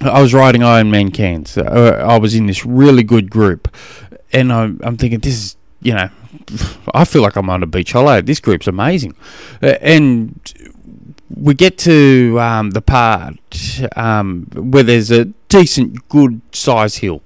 I 0.00 0.20
was 0.20 0.32
riding 0.32 0.60
ironman 0.60 1.12
cairns. 1.12 1.56
Uh, 1.58 2.04
i 2.06 2.18
was 2.18 2.34
in 2.34 2.46
this 2.46 2.64
really 2.64 3.02
good 3.02 3.30
group 3.30 3.74
and 4.32 4.52
I'm, 4.52 4.80
I'm 4.82 4.96
thinking 4.96 5.20
this 5.20 5.34
is 5.34 5.56
you 5.80 5.94
know 5.94 6.10
i 6.94 7.04
feel 7.04 7.22
like 7.22 7.36
i'm 7.36 7.50
on 7.50 7.62
a 7.62 7.66
beach 7.66 7.92
holiday. 7.92 8.24
This 8.24 8.40
group's 8.40 8.66
amazing. 8.66 9.14
Uh, 9.62 9.78
and 9.80 10.38
we 11.34 11.54
get 11.54 11.78
to 11.78 12.38
um, 12.40 12.70
the 12.70 12.80
part 12.80 13.36
um, 13.96 14.46
where 14.54 14.82
there's 14.82 15.10
a 15.10 15.26
decent, 15.48 16.08
good 16.08 16.40
size 16.52 16.96
hill, 16.96 17.22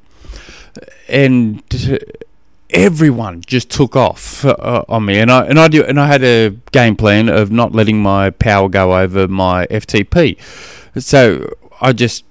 and 1.09 1.63
everyone 2.71 3.43
just 3.47 3.71
took 3.71 3.95
off 3.97 4.45
uh, 4.45 4.85
on 4.89 5.05
me, 5.05 5.19
and 5.19 5.31
I 5.31 5.45
and 5.47 5.59
I 5.59 5.69
do, 5.69 5.85
and 5.85 6.01
I 6.01 6.07
had 6.07 6.25
a 6.25 6.51
game 6.73 6.97
plan 6.97 7.29
of 7.29 7.51
not 7.51 7.73
letting 7.73 8.03
my 8.03 8.31
power 8.31 8.69
go 8.69 8.97
over 8.97 9.29
my 9.29 9.67
FTP. 9.67 10.41
So 11.01 11.49
I 11.83 11.93
just 11.93 12.25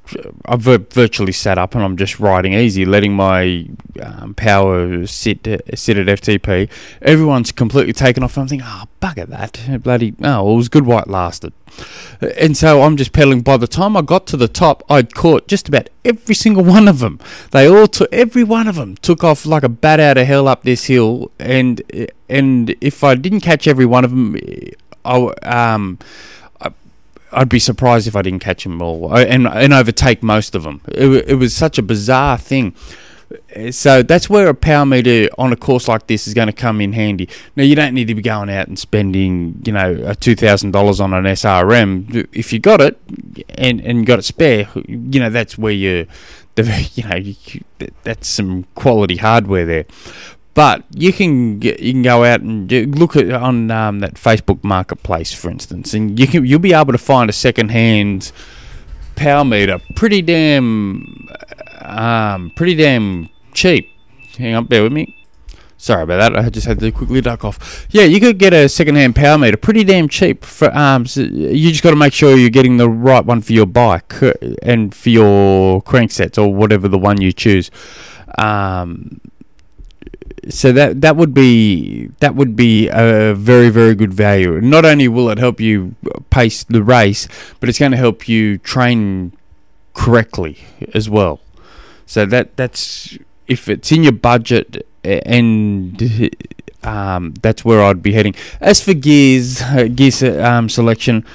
I've 0.45 0.61
virtually 0.61 1.33
sat 1.33 1.57
up 1.57 1.75
and 1.75 1.83
I'm 1.83 1.97
just 1.97 2.21
riding 2.21 2.53
easy, 2.53 2.85
letting 2.85 3.13
my 3.13 3.67
um, 4.01 4.33
power 4.33 5.05
sit 5.05 5.45
sit 5.75 5.97
at 5.97 6.07
FTP. 6.07 6.69
Everyone's 7.01 7.51
completely 7.51 7.91
taken 7.91 8.23
off. 8.23 8.37
I'm 8.37 8.47
thinking, 8.47 8.65
oh 8.67 8.85
bugger 9.01 9.27
that, 9.27 9.83
bloody 9.83 10.15
oh, 10.23 10.53
it 10.53 10.55
was 10.55 10.69
good 10.69 10.85
while 10.85 10.99
it 10.99 11.09
lasted. 11.09 11.51
And 12.37 12.55
so 12.55 12.81
I'm 12.81 12.95
just 12.95 13.11
pedaling. 13.11 13.41
By 13.41 13.57
the 13.57 13.67
time 13.67 13.97
I 13.97 14.01
got 14.01 14.25
to 14.27 14.37
the 14.37 14.47
top, 14.47 14.83
I'd 14.89 15.13
caught 15.13 15.49
just 15.49 15.67
about 15.67 15.89
every 16.05 16.35
single 16.35 16.63
one 16.63 16.87
of 16.87 16.99
them. 16.99 17.19
They 17.51 17.67
all 17.67 17.87
took 17.87 18.11
every 18.13 18.45
one 18.45 18.69
of 18.69 18.75
them 18.75 18.95
took 18.97 19.21
off 19.21 19.45
like 19.45 19.63
a 19.63 19.69
bat 19.69 19.99
out 19.99 20.17
of 20.17 20.27
hell 20.27 20.47
up 20.47 20.63
this 20.63 20.85
hill. 20.85 21.29
And 21.39 21.81
and 22.29 22.73
if 22.79 23.03
I 23.03 23.15
didn't 23.15 23.41
catch 23.41 23.67
every 23.67 23.85
one 23.85 24.05
of 24.05 24.11
them, 24.11 24.37
I 25.03 25.17
um 25.43 25.99
I'd 27.31 27.49
be 27.49 27.59
surprised 27.59 28.07
if 28.07 28.15
I 28.15 28.21
didn't 28.21 28.39
catch 28.39 28.63
them 28.63 28.81
all 28.81 29.15
and 29.15 29.47
and 29.47 29.73
overtake 29.73 30.21
most 30.23 30.55
of 30.55 30.63
them. 30.63 30.81
It, 30.87 31.29
it 31.29 31.35
was 31.35 31.55
such 31.55 31.77
a 31.77 31.81
bizarre 31.81 32.37
thing. 32.37 32.75
So 33.71 34.03
that's 34.03 34.29
where 34.29 34.47
a 34.49 34.53
power 34.53 34.85
meter 34.85 35.29
on 35.37 35.53
a 35.53 35.55
course 35.55 35.87
like 35.87 36.07
this 36.07 36.27
is 36.27 36.33
going 36.33 36.47
to 36.47 36.53
come 36.53 36.81
in 36.81 36.91
handy. 36.93 37.29
Now 37.55 37.63
you 37.63 37.75
don't 37.75 37.93
need 37.93 38.07
to 38.09 38.15
be 38.15 38.21
going 38.21 38.49
out 38.49 38.67
and 38.67 38.77
spending, 38.77 39.61
you 39.65 39.71
know, 39.71 40.13
two 40.15 40.35
thousand 40.35 40.71
dollars 40.71 40.99
on 40.99 41.13
an 41.13 41.23
SRM. 41.23 42.27
If 42.33 42.51
you 42.51 42.59
got 42.59 42.81
it 42.81 42.99
and 43.55 43.79
and 43.81 44.05
got 44.05 44.19
it 44.19 44.23
spare, 44.23 44.67
you 44.85 45.19
know 45.19 45.29
that's 45.29 45.57
where 45.57 45.71
you, 45.71 46.07
the 46.55 46.89
you 46.95 47.07
know, 47.07 47.15
you, 47.15 47.35
that's 48.03 48.27
some 48.27 48.63
quality 48.75 49.17
hardware 49.17 49.65
there. 49.65 49.85
But 50.53 50.83
you 50.93 51.13
can 51.13 51.59
get, 51.59 51.79
you 51.79 51.93
can 51.93 52.01
go 52.01 52.25
out 52.25 52.41
and 52.41 52.69
look 52.97 53.15
at 53.15 53.31
on 53.31 53.71
um, 53.71 53.99
that 53.99 54.15
Facebook 54.15 54.63
Marketplace, 54.63 55.33
for 55.33 55.49
instance, 55.49 55.93
and 55.93 56.19
you 56.19 56.27
can 56.27 56.45
you'll 56.45 56.59
be 56.59 56.73
able 56.73 56.91
to 56.91 56.97
find 56.97 57.29
a 57.29 57.33
second-hand 57.33 58.33
power 59.15 59.45
meter 59.45 59.79
pretty 59.95 60.21
damn 60.21 61.27
um, 61.79 62.51
pretty 62.55 62.75
damn 62.75 63.29
cheap. 63.53 63.89
Hang 64.37 64.55
on, 64.55 64.65
bear 64.65 64.83
with 64.83 64.91
me. 64.91 65.15
Sorry 65.77 66.03
about 66.03 66.17
that. 66.17 66.37
I 66.37 66.49
just 66.49 66.67
had 66.67 66.79
to 66.79 66.91
quickly 66.91 67.21
duck 67.21 67.45
off. 67.45 67.87
Yeah, 67.89 68.03
you 68.03 68.19
could 68.19 68.37
get 68.37 68.53
a 68.53 68.67
second-hand 68.67 69.15
power 69.15 69.37
meter 69.37 69.57
pretty 69.57 69.85
damn 69.85 70.09
cheap. 70.09 70.43
For 70.43 70.69
um, 70.77 71.05
so 71.05 71.21
you 71.21 71.71
just 71.71 71.81
got 71.81 71.91
to 71.91 71.95
make 71.95 72.13
sure 72.13 72.35
you're 72.35 72.49
getting 72.49 72.75
the 72.75 72.89
right 72.89 73.25
one 73.25 73.41
for 73.41 73.53
your 73.53 73.65
bike 73.65 74.21
uh, 74.21 74.33
and 74.61 74.93
for 74.93 75.09
your 75.09 75.81
cranksets 75.81 76.37
or 76.37 76.53
whatever 76.53 76.89
the 76.89 76.99
one 76.99 77.21
you 77.21 77.31
choose. 77.31 77.71
Um, 78.37 79.21
so 80.49 80.71
that 80.71 81.01
that 81.01 81.15
would 81.15 81.33
be 81.33 82.07
that 82.19 82.35
would 82.35 82.55
be 82.55 82.87
a 82.89 83.33
very 83.35 83.69
very 83.69 83.95
good 83.95 84.13
value. 84.13 84.59
Not 84.61 84.85
only 84.85 85.07
will 85.07 85.29
it 85.29 85.37
help 85.37 85.59
you 85.59 85.95
pace 86.29 86.63
the 86.63 86.83
race, 86.83 87.27
but 87.59 87.69
it's 87.69 87.79
going 87.79 87.91
to 87.91 87.97
help 87.97 88.27
you 88.27 88.57
train 88.57 89.33
correctly 89.93 90.59
as 90.93 91.09
well. 91.09 91.39
So 92.05 92.25
that 92.25 92.57
that's 92.57 93.17
if 93.47 93.69
it's 93.69 93.91
in 93.91 94.03
your 94.03 94.13
budget 94.13 94.85
and 95.03 96.31
um, 96.83 97.33
that's 97.41 97.63
where 97.63 97.83
I'd 97.83 98.01
be 98.01 98.13
heading. 98.13 98.35
As 98.59 98.81
for 98.81 98.93
gears, 98.93 99.61
uh, 99.61 99.87
gear 99.93 100.11
um, 100.43 100.69
selection, 100.69 101.25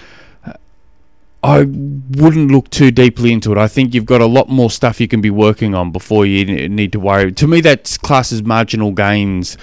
I 1.56 1.64
wouldn't 1.64 2.50
look 2.50 2.70
too 2.70 2.90
deeply 2.90 3.32
into 3.32 3.52
it. 3.52 3.58
I 3.58 3.68
think 3.68 3.94
you've 3.94 4.06
got 4.06 4.20
a 4.20 4.26
lot 4.26 4.48
more 4.48 4.70
stuff 4.70 5.00
you 5.00 5.08
can 5.08 5.20
be 5.20 5.30
working 5.30 5.75
on 5.75 5.90
before 5.90 6.26
you 6.26 6.68
need 6.68 6.92
to 6.92 7.00
worry. 7.00 7.32
To 7.32 7.46
me, 7.46 7.60
that's 7.60 7.96
classes 7.98 8.42
marginal 8.42 8.92
gains 8.92 9.56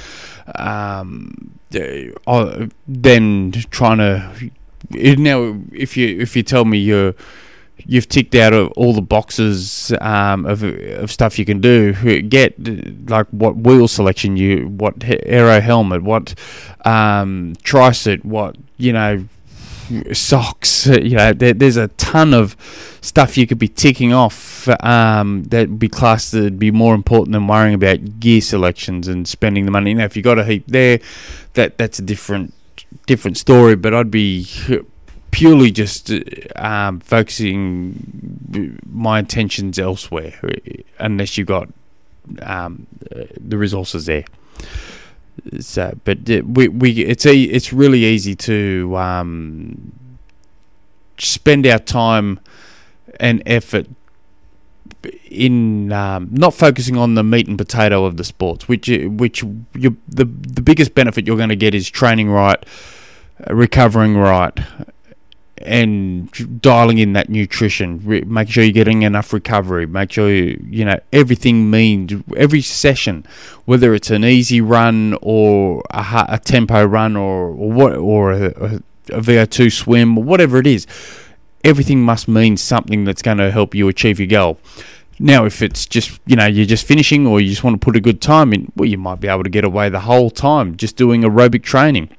um, 0.56 1.60
uh, 2.28 2.68
than 2.88 3.52
trying 3.52 3.98
to. 4.00 4.52
Now, 4.92 5.60
if 5.72 5.96
you 5.98 6.20
if 6.20 6.36
you 6.36 6.44
tell 6.44 6.66
me 6.66 6.78
you're 6.78 7.16
you've 7.86 8.08
ticked 8.08 8.36
out 8.36 8.54
all 8.54 8.94
the 8.94 9.02
boxes 9.02 9.94
um, 10.02 10.46
of 10.46 10.64
of 10.64 11.12
stuff 11.12 11.40
you 11.40 11.46
can 11.46 11.62
do. 11.62 12.22
Get 12.22 12.56
like 13.10 13.28
what 13.30 13.58
wheel 13.58 13.88
selection 13.88 14.38
you, 14.38 14.68
what 14.68 14.96
aero 15.04 15.60
helmet, 15.60 16.04
what 16.04 16.36
um, 16.86 17.56
tricep, 17.64 18.24
what 18.24 18.56
you 18.78 18.94
know 18.94 19.26
socks. 20.14 20.88
You 20.88 21.18
know, 21.18 21.34
there, 21.34 21.54
there's 21.54 21.78
a 21.78 21.88
ton 21.90 22.34
of 22.34 22.56
stuff 23.02 23.38
you 23.38 23.48
could 23.48 23.60
be 23.60 23.68
ticking 23.68 24.14
off 24.14 24.68
um, 24.84 25.44
that 25.46 25.70
would 25.70 25.80
be 25.80 25.90
classed 25.90 26.32
that 26.32 26.44
would 26.44 26.60
be 26.60 26.72
more 26.72 26.96
important 26.96 27.34
than 27.34 27.48
worrying 27.48 27.74
about 27.74 28.20
gear 28.20 28.42
selections 28.42 29.08
and 29.08 29.28
spending 29.28 29.66
the 29.66 29.72
money. 29.72 29.94
Now, 29.94 30.06
if 30.06 30.16
you 30.16 30.24
got 30.24 30.40
a 30.40 30.46
heap 30.46 30.66
there, 30.68 31.00
that 31.54 31.78
that's 31.78 32.00
a 32.00 32.04
different 32.04 32.54
different 33.06 33.38
story. 33.38 33.76
But 33.76 33.94
I'd 33.94 34.12
be 34.12 34.48
purely 35.32 35.72
just 35.72 36.12
um, 36.56 37.00
focusing 37.00 38.80
my 38.88 39.20
intentions 39.20 39.80
elsewhere, 39.80 40.34
unless 41.00 41.38
you 41.38 41.46
got 41.46 41.70
um, 42.42 42.88
the 43.40 43.58
resources 43.58 44.06
there. 44.06 44.26
So, 45.60 45.98
but 46.04 46.30
uh, 46.30 46.42
we 46.46 46.68
we 46.68 46.92
it's 46.92 47.26
a, 47.26 47.36
it's 47.36 47.74
really 47.74 48.06
easy 48.06 48.36
to 48.36 48.96
um, 48.98 49.92
spend 51.18 51.66
our 51.68 51.80
time 51.80 52.40
and 53.20 53.42
effort 53.46 53.88
in 55.30 55.92
um, 55.92 56.30
not 56.32 56.54
focusing 56.54 56.98
on 56.98 57.16
the 57.16 57.24
meat 57.24 57.48
and 57.48 57.58
potato 57.58 58.06
of 58.06 58.18
the 58.18 58.24
sports, 58.24 58.68
which 58.68 58.88
which 58.88 59.44
you 59.74 59.98
the 60.08 60.26
the 60.26 60.62
biggest 60.62 60.96
benefit 60.96 61.28
you're 61.28 61.38
going 61.38 61.50
to 61.50 61.56
get 61.56 61.74
is 61.74 61.90
training 61.90 62.30
right, 62.30 62.64
recovering 63.50 64.16
right, 64.16 64.58
and 65.66 66.62
dialing 66.62 66.98
in 66.98 67.14
that 67.14 67.30
nutrition, 67.30 68.02
re- 68.04 68.22
make 68.22 68.50
sure 68.50 68.64
you're 68.64 68.74
getting 68.74 69.04
enough 69.04 69.34
recovery, 69.34 69.86
make 69.86 70.12
sure 70.12 70.30
you, 70.30 70.64
you 70.70 70.86
know 70.86 71.00
everything 71.12 71.70
means 71.70 72.14
every 72.38 72.62
session, 72.62 73.26
whether 73.66 73.94
it's 73.94 74.10
an 74.10 74.24
easy 74.24 74.62
run 74.62 75.18
or 75.22 75.84
a, 75.92 76.26
a 76.30 76.40
tempo 76.40 76.86
run 76.86 77.16
or, 77.16 77.48
or 77.48 77.72
what 77.72 77.96
or 77.96 78.32
a, 78.32 78.46
a 79.10 79.22
VO2 79.22 79.72
swim 79.72 80.18
or 80.18 80.24
whatever 80.24 80.58
it 80.58 80.68
is, 80.68 80.88
everything 81.64 82.02
must 82.02 82.28
mean 82.28 82.58
something 82.58 83.04
that's 83.04 83.22
going 83.22 83.38
to 83.38 83.52
help 83.52 83.74
you 83.76 83.88
achieve 83.88 84.20
your 84.20 84.28
goal. 84.28 84.60
Now, 85.20 85.46
if 85.46 85.62
it's 85.62 85.86
just 85.86 86.20
you 86.26 86.36
know 86.36 86.46
you're 86.46 86.66
just 86.66 86.86
finishing 86.86 87.28
or 87.28 87.40
you 87.40 87.50
just 87.50 87.64
want 87.64 87.80
to 87.80 87.84
put 87.84 87.96
a 87.96 88.02
good 88.02 88.22
time 88.22 88.54
in, 88.54 88.72
well, 88.76 88.90
you 88.90 88.98
might 88.98 89.20
be 89.20 89.28
able 89.28 89.44
to 89.44 89.50
get 89.50 89.64
away 89.64 89.90
the 89.90 90.02
whole 90.02 90.30
time 90.30 90.76
just 90.76 90.96
doing 90.96 91.22
aerobic 91.22 91.64
training. 91.64 92.10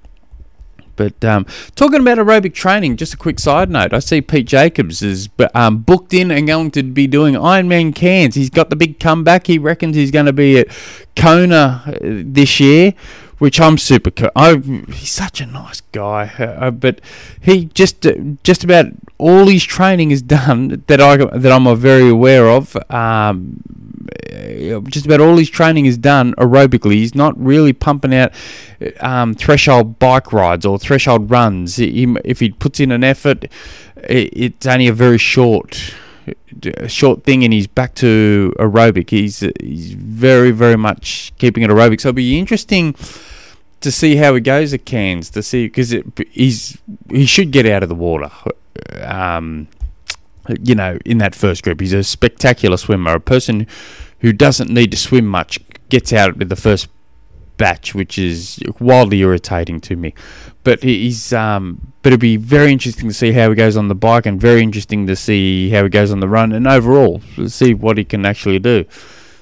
But 0.97 1.25
um, 1.25 1.47
talking 1.75 2.01
about 2.01 2.19
aerobic 2.19 2.55
training, 2.55 2.97
just 2.97 3.15
a 3.15 3.17
quick 3.17 3.39
side 3.39 3.71
note. 3.71 3.93
I 3.93 3.99
see 3.99 4.21
Pete 4.21 4.47
Jacobs 4.47 5.03
is 5.03 5.29
um, 5.55 5.79
booked 5.79 6.15
in 6.15 6.31
and 6.31 6.47
going 6.47 6.71
to 6.73 6.83
be 6.83 7.07
doing 7.07 7.35
Ironman 7.35 7.95
Cairns. 7.95 8.35
He's 8.35 8.51
got 8.51 8.71
the 8.71 8.77
big 8.77 9.01
comeback. 9.01 9.47
He 9.47 9.59
reckons 9.59 9.97
he's 9.97 10.11
going 10.11 10.27
to 10.27 10.33
be 10.33 10.59
at 10.59 10.69
Kona 11.17 11.83
uh, 11.87 11.99
this 12.01 12.61
year, 12.61 12.95
which 13.39 13.61
I'm 13.61 13.79
super. 13.79 14.11
Co- 14.11 14.31
I 14.37 14.57
he's 14.57 15.11
such 15.11 15.41
a 15.41 15.47
nice 15.47 15.81
guy, 15.93 16.27
uh, 16.39 16.71
but 16.71 17.01
he 17.41 17.67
just 17.67 18.07
uh, 18.07 18.13
just 18.43 18.65
about 18.65 18.87
all 19.19 19.47
his 19.47 19.65
training 19.65 20.11
is 20.11 20.23
done 20.39 20.85
that 20.87 21.01
I 21.01 21.17
that 21.17 21.53
I'm 21.53 21.77
very 21.77 22.09
aware 22.09 22.49
of. 22.49 22.77
Um, 22.91 23.63
Uh, 24.33 24.77
uh, 24.77 24.81
just 24.83 25.07
about 25.07 25.21
all 25.21 25.37
his 25.37 25.51
training 25.51 25.87
is 25.87 25.99
done 25.99 26.35
aerobically. 26.35 26.95
He's 26.95 27.15
not 27.15 27.39
really 27.43 27.73
pumping 27.73 28.15
out 28.15 28.33
uh, 28.81 29.07
um, 29.07 29.35
threshold 29.35 29.99
bike 29.99 30.33
rides 30.33 30.67
or 30.67 30.79
threshold 30.79 31.31
runs. 31.31 31.77
He, 31.77 32.15
if 32.25 32.41
he 32.41 32.51
puts 32.51 32.81
in 32.81 32.93
an 32.93 33.05
effort, 33.05 33.45
it, 33.97 34.31
it's 34.33 34.67
only 34.67 34.89
a 34.89 34.93
very 34.93 35.19
short 35.19 35.95
short 36.87 37.25
thing 37.25 37.45
and 37.45 37.53
he's 37.53 37.67
back 37.67 37.95
to 37.97 38.53
aerobic. 38.59 39.11
He's 39.11 39.41
he's 39.61 39.93
very 39.93 40.51
very 40.51 40.77
much 40.77 41.33
keeping 41.39 41.63
it 41.63 41.71
aerobic. 41.71 42.01
So 42.01 42.09
it'll 42.09 42.17
be 42.17 42.39
interesting 42.39 42.95
to 43.81 43.91
see 43.91 44.17
how 44.17 44.35
he 44.35 44.41
goes 44.41 44.73
at 44.73 44.87
Cairns 44.87 45.31
to 45.31 45.43
see 45.43 45.67
because 45.67 45.95
he's 46.31 46.79
he 47.11 47.27
should 47.27 47.51
get 47.51 47.67
out 47.67 47.83
of 47.83 47.89
the 47.89 47.95
water. 47.95 48.31
Um, 49.01 49.69
you 50.63 50.75
know, 50.75 50.99
in 51.05 51.19
that 51.19 51.35
first 51.35 51.63
group, 51.63 51.81
he's 51.81 51.93
a 51.93 52.05
spectacular 52.05 52.77
swimmer. 52.77 53.15
A 53.15 53.21
person 53.21 53.67
who 54.21 54.33
doesn't 54.33 54.71
need 54.71 54.91
to 54.91 54.97
swim 54.97 55.27
much 55.27 55.59
gets 55.89 56.13
out 56.13 56.37
with 56.37 56.49
the 56.49 56.57
first 56.57 56.89
batch, 57.57 57.95
which 57.95 58.19
is 58.19 58.61
wildly 58.81 59.21
irritating 59.21 59.81
to 59.81 59.97
me. 59.97 60.15
But 60.65 60.83
he's 60.83 61.33
um, 61.33 61.93
but 62.03 62.13
it'll 62.13 62.21
be 62.21 62.37
very 62.37 62.73
interesting 62.73 63.09
to 63.09 63.15
see 63.15 63.33
how 63.33 63.51
he 63.51 63.55
goes 63.55 63.77
on 63.77 63.89
the 63.89 63.95
bike, 63.95 64.27
and 64.27 64.41
very 64.41 64.63
interesting 64.63 65.07
to 65.07 65.17
see 65.17 65.71
how 65.71 65.85
he 65.85 65.89
goes 65.89 66.11
on 66.11 66.21
the 66.21 66.29
run, 66.29 66.53
and 66.53 66.67
overall 66.67 67.21
see 67.47 67.75
what 67.75 67.99
he 67.99 68.05
can 68.05 68.27
actually 68.27 68.59
do. 68.59 68.85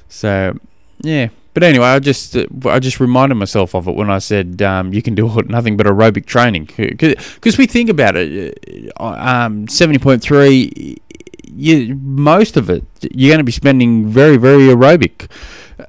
So 0.08 0.58
yeah. 1.00 1.28
But 1.54 1.62
anyway, 1.62 1.86
I 1.86 1.98
just 1.98 2.36
uh, 2.36 2.46
I 2.64 2.78
just 2.78 2.98
reminded 2.98 3.34
myself 3.34 3.74
of 3.74 3.86
it 3.86 3.94
when 3.94 4.10
I 4.10 4.18
said 4.18 4.62
um, 4.62 4.92
you 4.92 5.02
can 5.02 5.14
do 5.14 5.28
nothing 5.46 5.76
but 5.76 5.86
aerobic 5.86 6.26
training 6.26 6.70
because 6.76 7.58
we 7.58 7.66
think 7.66 7.90
about 7.90 8.16
it. 8.16 8.92
Uh, 8.98 9.04
um, 9.04 9.68
Seventy 9.68 9.98
point 9.98 10.22
three, 10.22 10.98
you 11.44 11.94
most 11.96 12.56
of 12.56 12.70
it 12.70 12.84
you're 13.10 13.30
going 13.30 13.38
to 13.38 13.44
be 13.44 13.52
spending 13.52 14.06
very 14.06 14.36
very 14.36 14.68
aerobic. 14.68 15.30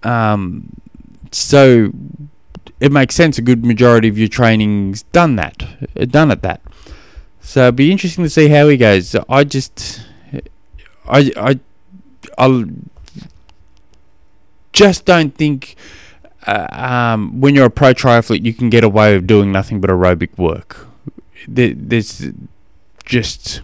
Um, 0.05 0.69
so 1.31 1.91
it 2.79 2.91
makes 2.91 3.15
sense. 3.15 3.37
A 3.37 3.41
good 3.41 3.65
majority 3.65 4.09
of 4.09 4.17
your 4.17 4.27
training's 4.27 5.03
done 5.03 5.37
that, 5.37 5.63
done 6.11 6.31
at 6.31 6.41
that. 6.41 6.61
So 7.41 7.63
it'd 7.63 7.75
be 7.75 7.91
interesting 7.91 8.23
to 8.23 8.29
see 8.29 8.49
how 8.49 8.67
he 8.67 8.77
goes. 8.77 9.15
I 9.29 9.43
just, 9.43 10.01
I, 11.07 11.31
I, 11.35 11.59
I 12.37 12.65
just 14.73 15.05
don't 15.05 15.35
think 15.35 15.75
uh, 16.45 16.67
um, 16.71 17.39
when 17.39 17.55
you're 17.55 17.67
a 17.67 17.71
pro 17.71 17.93
triathlete 17.93 18.43
you 18.43 18.53
can 18.53 18.69
get 18.69 18.83
away 18.83 19.15
with 19.15 19.27
doing 19.27 19.51
nothing 19.51 19.79
but 19.79 19.89
aerobic 19.89 20.37
work. 20.37 20.87
There, 21.47 21.73
there's 21.75 22.25
just 23.05 23.61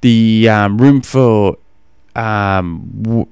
the 0.00 0.48
um, 0.48 0.78
room 0.78 1.00
for, 1.00 1.56
um, 2.14 2.90
w- 3.00 3.26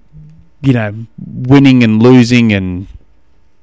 you 0.62 0.72
know, 0.72 1.06
winning 1.18 1.82
and 1.82 2.02
losing 2.02 2.52
and 2.52 2.86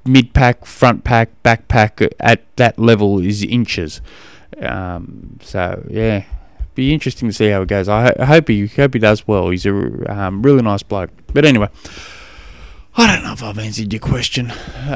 mid 0.06 0.34
pack, 0.34 0.66
front 0.66 1.04
pack, 1.04 1.30
back 1.44 1.68
pack 1.68 2.02
at 2.20 2.44
that 2.58 2.78
level 2.78 3.20
is 3.20 3.44
inches. 3.44 4.02
Um, 4.62 5.40
so 5.42 5.86
yeah, 5.90 6.26
be 6.76 6.94
interesting 6.94 7.30
to 7.30 7.34
see 7.34 7.50
how 7.50 7.62
it 7.62 7.68
goes. 7.68 7.88
I, 7.88 8.04
ho- 8.08 8.16
I, 8.20 8.26
hope 8.26 8.48
he 8.48 8.68
hope 8.68 8.94
he 8.94 9.00
does 9.00 9.28
well. 9.28 9.50
He's 9.50 9.66
a 9.66 9.74
um, 10.14 10.42
really 10.42 10.62
nice 10.62 10.84
bloke. 10.84 11.12
But 11.34 11.46
anyway, 11.46 11.70
I 13.00 13.08
don't 13.08 13.24
know 13.24 13.34
if 13.34 13.44
I've 13.44 13.58
answered 13.60 13.92
your 13.94 14.00
question. 14.00 14.52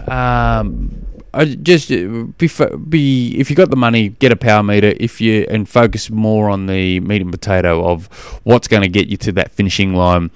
Um, 0.08 1.06
I 1.34 1.46
just 1.46 1.92
uh, 1.92 2.26
be, 2.38 2.50
be 2.90 3.40
if 3.40 3.50
you 3.50 3.56
got 3.56 3.70
the 3.70 3.76
money, 3.76 4.10
get 4.10 4.32
a 4.32 4.36
power 4.36 4.62
meter. 4.62 4.94
If 4.98 5.20
you 5.22 5.46
and 5.50 5.68
focus 5.68 6.10
more 6.10 6.50
on 6.50 6.68
the 6.68 7.00
meat 7.00 7.22
and 7.22 7.32
potato 7.32 7.84
of 7.86 8.08
what's 8.44 8.68
going 8.68 8.84
to 8.84 8.90
get 8.90 9.08
you 9.08 9.18
to 9.18 9.32
that 9.34 9.52
finishing 9.52 9.96
line 9.96 10.32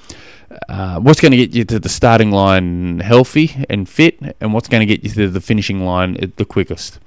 uh, 0.70 1.00
what's 1.00 1.20
going 1.20 1.32
to 1.32 1.38
get 1.38 1.54
you 1.54 1.64
to 1.66 1.80
the 1.80 1.90
starting 1.90 2.32
line 2.32 3.00
healthy 3.00 3.66
and 3.70 3.88
fit, 3.88 4.20
and 4.40 4.54
what's 4.54 4.68
going 4.68 4.80
to 4.80 4.86
get 4.86 5.04
you 5.04 5.10
to 5.10 5.30
the 5.30 5.42
finishing 5.42 5.86
line 5.86 6.34
the 6.38 6.46
quickest. 6.46 7.00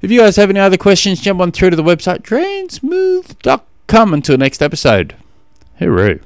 If 0.00 0.10
you 0.10 0.20
guys 0.20 0.36
have 0.36 0.50
any 0.50 0.60
other 0.60 0.76
questions, 0.76 1.20
jump 1.20 1.40
on 1.40 1.52
through 1.52 1.70
to 1.70 1.76
the 1.76 1.82
website 1.82 2.22
trainsmooth.com. 2.22 4.14
Until 4.14 4.36
next 4.38 4.62
episode, 4.62 5.14
hooroo. 5.80 6.22